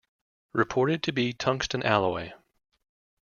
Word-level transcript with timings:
Reported 0.53 1.03
to 1.03 1.11
be 1.11 1.31
tungsten 1.31 1.83
alloy. 1.83 2.31